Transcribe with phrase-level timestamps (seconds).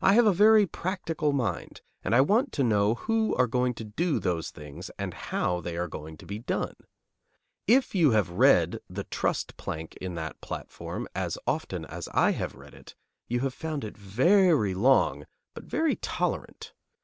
[0.00, 3.84] I have a very practical mind, and I want to know who are going to
[3.84, 6.74] do those things and how they are going to be done.
[7.68, 12.56] If you have read the trust plank in that platform as often as I have
[12.56, 12.96] read it,
[13.28, 16.72] you have found it very long, but very tolerant.